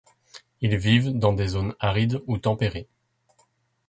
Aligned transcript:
Ils 0.61 0.77
vivent 0.77 1.11
dans 1.15 1.31
des 1.31 1.49
zones 1.49 1.75
arides 1.79 2.23
ou 2.25 2.39
tempérées. 2.39 2.87